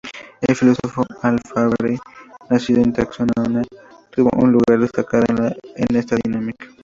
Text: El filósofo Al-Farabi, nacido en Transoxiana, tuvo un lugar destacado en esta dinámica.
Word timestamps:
El 0.41 0.55
filósofo 0.55 1.05
Al-Farabi, 1.21 1.99
nacido 2.49 2.81
en 2.81 2.91
Transoxiana, 2.91 3.61
tuvo 4.09 4.31
un 4.35 4.51
lugar 4.51 4.79
destacado 4.79 5.27
en 5.75 5.95
esta 5.95 6.15
dinámica. 6.23 6.65